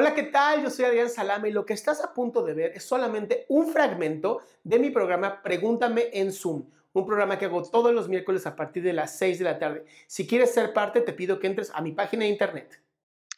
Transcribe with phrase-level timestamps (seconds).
[0.00, 0.62] Hola, ¿qué tal?
[0.62, 3.66] Yo soy Adrián Salama y lo que estás a punto de ver es solamente un
[3.72, 8.54] fragmento de mi programa Pregúntame en Zoom, un programa que hago todos los miércoles a
[8.54, 9.86] partir de las 6 de la tarde.
[10.06, 12.80] Si quieres ser parte, te pido que entres a mi página de internet.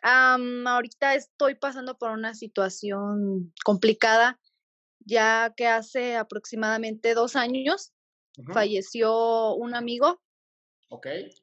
[0.03, 4.39] ahorita estoy pasando por una situación complicada,
[4.99, 7.95] ya que hace aproximadamente dos años
[8.53, 10.21] falleció un amigo,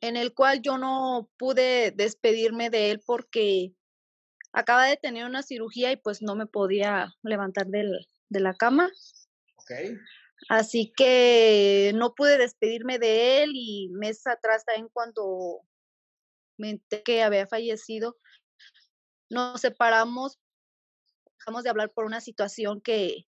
[0.01, 3.73] en el cual yo no pude despedirme de él porque
[4.57, 8.89] acaba de tener una cirugía y pues no me podía levantar del, de la cama.
[9.57, 9.95] Okay.
[10.49, 15.61] Así que no pude despedirme de él y meses atrás también cuando
[16.57, 18.17] me enteré que había fallecido,
[19.29, 20.39] nos separamos,
[21.39, 23.27] dejamos de hablar por una situación que,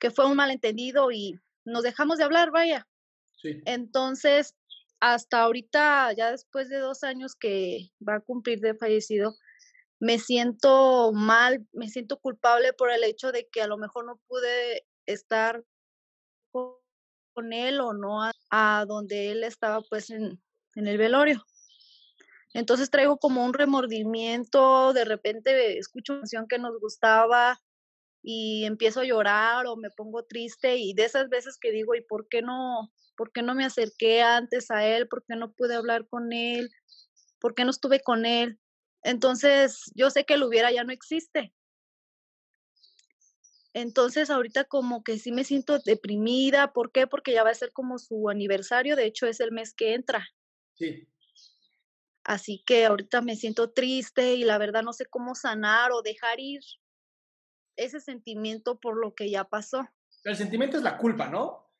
[0.00, 2.88] que fue un malentendido y nos dejamos de hablar, vaya.
[3.36, 3.62] Sí.
[3.66, 4.56] Entonces,
[4.98, 9.36] hasta ahorita, ya después de dos años que va a cumplir de fallecido,
[10.00, 14.18] me siento mal, me siento culpable por el hecho de que a lo mejor no
[14.26, 15.62] pude estar
[16.52, 20.42] con él o no a, donde él estaba pues en,
[20.74, 21.44] en, el velorio.
[22.54, 27.60] Entonces traigo como un remordimiento, de repente escucho una canción que nos gustaba
[28.22, 32.02] y empiezo a llorar o me pongo triste y de esas veces que digo, ¿y
[32.02, 35.08] por qué no, por qué no me acerqué antes a él?
[35.08, 36.70] ¿Por qué no pude hablar con él?
[37.38, 38.58] ¿Por qué no estuve con él?
[39.02, 41.52] Entonces, yo sé que el hubiera ya no existe.
[43.72, 46.72] Entonces, ahorita como que sí me siento deprimida.
[46.72, 47.06] ¿Por qué?
[47.06, 48.96] Porque ya va a ser como su aniversario.
[48.96, 50.26] De hecho, es el mes que entra.
[50.74, 51.08] Sí.
[52.24, 56.38] Así que ahorita me siento triste y la verdad no sé cómo sanar o dejar
[56.38, 56.60] ir
[57.76, 59.88] ese sentimiento por lo que ya pasó.
[60.24, 61.72] El sentimiento es la culpa, ¿no?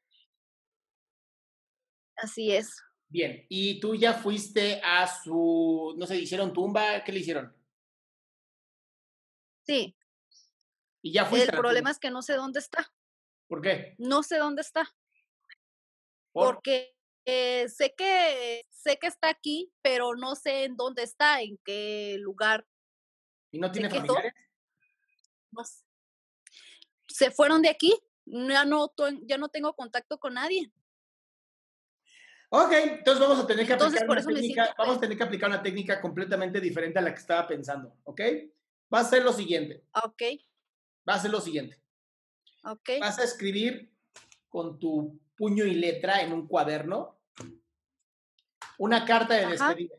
[2.16, 2.70] Así es.
[3.10, 7.52] Bien, y tú ya fuiste a su, no sé, hicieron tumba, ¿qué le hicieron?
[9.66, 9.96] Sí.
[11.02, 11.50] Y ya fuiste.
[11.50, 12.92] El problema es que no sé dónde está.
[13.48, 13.96] ¿Por qué?
[13.98, 14.94] No sé dónde está.
[16.32, 21.58] Porque eh, sé que sé que está aquí, pero no sé en dónde está, en
[21.64, 22.64] qué lugar.
[23.50, 24.32] ¿Y no tiene familiares?
[25.50, 25.62] No
[27.08, 27.92] Se fueron de aquí.
[28.24, 28.92] Ya no,
[29.22, 30.70] ya no tengo contacto con nadie.
[32.52, 35.62] Ok, entonces vamos a tener que aplicar una técnica, vamos a tener que aplicar una
[35.62, 38.20] técnica completamente diferente a la que estaba pensando, ¿ok?
[38.92, 39.84] Va a ser lo siguiente.
[40.02, 40.22] Ok.
[41.08, 41.80] Va a ser lo siguiente.
[42.64, 42.90] Ok.
[43.00, 43.94] Vas a escribir
[44.48, 47.20] con tu puño y letra en un cuaderno
[48.78, 49.94] una carta de despedida.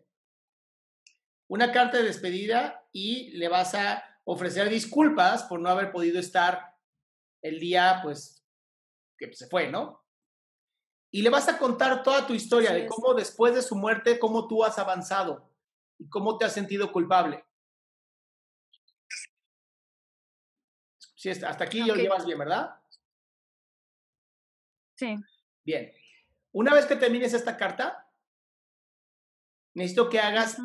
[1.47, 6.75] Una carta de despedida y le vas a ofrecer disculpas por no haber podido estar
[7.41, 8.45] el día, pues,
[9.17, 10.00] que se fue, ¿no?
[11.11, 14.47] Y le vas a contar toda tu historia de cómo después de su muerte, cómo
[14.47, 15.51] tú has avanzado
[15.99, 17.43] y cómo te has sentido culpable.
[21.15, 22.75] Sí, hasta aquí lo llevas bien, ¿verdad?
[24.95, 25.17] Sí.
[25.63, 25.91] Bien.
[26.53, 28.09] Una vez que termines esta carta,
[29.73, 30.57] necesito que hagas,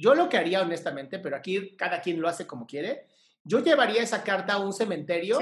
[0.00, 3.08] yo lo que haría honestamente, pero aquí cada quien lo hace como quiere,
[3.44, 5.38] yo llevaría esa carta a un cementerio,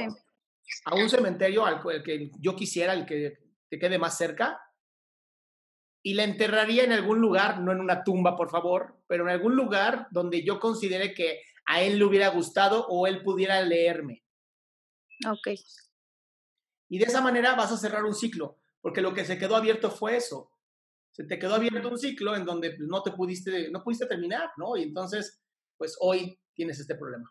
[0.85, 4.61] a un cementerio al que yo quisiera, al que que quede más cerca
[6.03, 9.55] y la enterraría en algún lugar, no en una tumba, por favor, pero en algún
[9.55, 14.25] lugar donde yo considere que a él le hubiera gustado o él pudiera leerme.
[15.29, 15.49] Ok.
[16.89, 19.91] Y de esa manera vas a cerrar un ciclo, porque lo que se quedó abierto
[19.91, 20.51] fue eso.
[21.13, 24.77] Se te quedó abierto un ciclo en donde no te pudiste, no pudiste terminar, ¿no?
[24.77, 25.43] Y entonces,
[25.77, 27.31] pues hoy tienes este problema.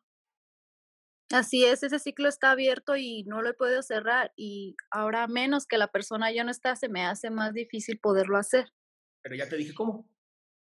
[1.32, 5.68] Así es, ese ciclo está abierto y no lo he podido cerrar y ahora menos
[5.68, 8.74] que la persona ya no está, se me hace más difícil poderlo hacer.
[9.22, 10.10] Pero ya te dije cómo.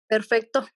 [0.09, 0.67] Perfecto.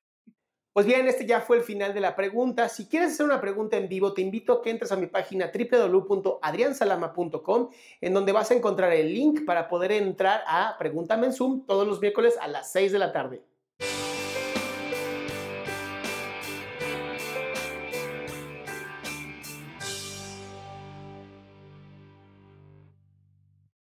[0.73, 2.71] Pues bien, este ya fue el final de la pregunta.
[2.71, 5.53] Si quieres hacer una pregunta en vivo, te invito a que entres a mi página
[5.53, 7.69] www.adriansalama.com,
[8.01, 11.87] en donde vas a encontrar el link para poder entrar a Pregúntame en Zoom todos
[11.87, 13.43] los miércoles a las 6 de la tarde.